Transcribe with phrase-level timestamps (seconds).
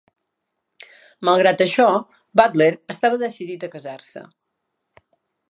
[1.29, 1.85] Malgrat això,
[2.41, 4.27] Butler estava decidit a casar-se.